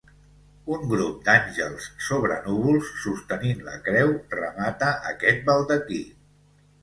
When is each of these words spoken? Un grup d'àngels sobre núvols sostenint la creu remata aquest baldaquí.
Un 0.75 0.85
grup 0.91 1.19
d'àngels 1.25 1.89
sobre 2.05 2.37
núvols 2.45 2.89
sostenint 3.03 3.61
la 3.67 3.75
creu 3.89 4.11
remata 4.39 4.89
aquest 5.11 5.45
baldaquí. 5.51 6.01